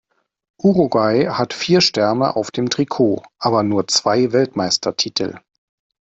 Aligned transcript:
Uruguay 0.57 1.25
hat 1.29 1.53
vier 1.53 1.79
Sterne 1.79 2.35
auf 2.35 2.49
dem 2.49 2.71
Trikot, 2.71 3.21
aber 3.37 3.61
nur 3.61 3.87
zwei 3.87 4.31
Weltmeistertitel. 4.31 5.35